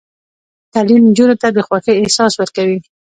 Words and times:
تعلیم 0.73 0.99
نجونو 1.09 1.35
ته 1.41 1.47
د 1.51 1.57
خوښۍ 1.67 1.95
احساس 1.99 2.33
ورکوي. 2.37 2.77